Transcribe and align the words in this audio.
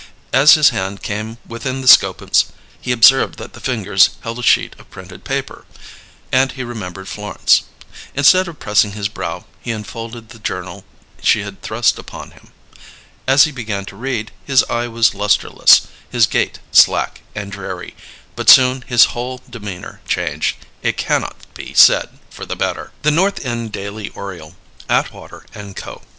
As 0.33 0.55
his 0.55 0.69
hand 0.69 1.03
came 1.03 1.37
within 1.45 1.81
the 1.81 1.87
scope 1.87 2.21
of 2.21 2.29
his 2.29 2.45
gaze, 2.81 3.11
levelled 3.11 3.39
on 3.39 3.49
the 3.51 3.51
unfathomable 3.53 3.53
distance, 3.53 3.53
he 3.53 3.53
observed 3.53 3.53
that 3.53 3.53
the 3.53 3.71
fingers 3.71 4.09
held 4.21 4.39
a 4.39 4.41
sheet 4.41 4.75
of 4.79 4.89
printed 4.89 5.23
paper; 5.23 5.65
and 6.31 6.51
he 6.53 6.63
remembered 6.63 7.07
Florence. 7.07 7.61
Instead 8.15 8.47
of 8.47 8.57
pressing 8.59 8.93
his 8.93 9.07
brow 9.07 9.45
he 9.59 9.69
unfolded 9.69 10.29
the 10.29 10.39
journal 10.39 10.85
she 11.21 11.41
had 11.43 11.61
thrust 11.61 11.99
upon 11.99 12.31
him. 12.31 12.51
As 13.27 13.43
he 13.43 13.51
began 13.51 13.85
to 13.85 13.95
read, 13.95 14.31
his 14.43 14.63
eye 14.71 14.87
was 14.87 15.13
lustreless, 15.13 15.81
his 16.09 16.25
gait 16.25 16.57
slack 16.71 17.21
and 17.35 17.51
dreary; 17.51 17.95
but 18.35 18.49
soon 18.49 18.81
his 18.87 19.05
whole 19.13 19.39
demeanour 19.47 20.01
changed, 20.07 20.55
it 20.81 20.97
cannot 20.97 21.37
be 21.53 21.75
said 21.75 22.09
for 22.31 22.47
the 22.47 22.55
better. 22.55 22.91
THE 23.03 23.11
NORTH 23.11 23.45
END 23.45 23.71
DAILY 23.71 24.09
ORIOLE 24.15 24.55
Atwater 24.89 25.45
& 25.63 25.73
Co. 25.75 26.01